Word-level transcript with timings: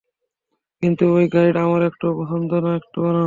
কিন্তু 0.83 1.03
ঐ 1.13 1.21
গাইড 1.27 1.55
আমার 1.57 1.81
একটুও 1.83 2.11
পছন্দ 2.19 2.51
না, 2.55 2.69
একটুও 2.75 3.07
না। 3.07 3.19